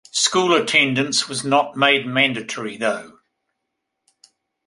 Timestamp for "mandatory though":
2.07-3.19